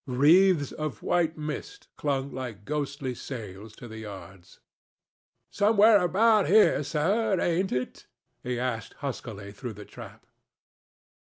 Wreaths 0.07 0.71
of 0.71 1.03
white 1.03 1.37
mist 1.37 1.87
clung 1.95 2.31
like 2.31 2.65
ghostly 2.65 3.13
sails 3.13 3.75
to 3.75 3.87
the 3.87 3.99
yards. 3.99 4.59
"Somewhere 5.51 5.99
about 6.01 6.47
here, 6.47 6.81
sir, 6.83 7.39
ain't 7.39 7.71
it?" 7.71 8.07
he 8.41 8.57
asked 8.59 8.95
huskily 9.01 9.51
through 9.51 9.73
the 9.73 9.85
trap. 9.85 10.25